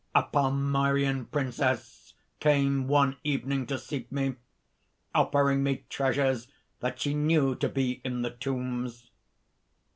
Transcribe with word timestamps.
"A 0.15 0.23
Palmyrian 0.23 1.25
princess 1.25 2.15
came 2.39 2.87
one 2.87 3.17
evening 3.23 3.67
to 3.67 3.77
seek 3.77 4.11
me, 4.11 4.33
offering 5.13 5.61
me 5.61 5.85
treasures 5.89 6.47
that 6.79 6.99
she 6.99 7.13
knew 7.13 7.53
to 7.57 7.69
be 7.69 8.01
in 8.03 8.23
the 8.23 8.31
tombs. 8.31 9.11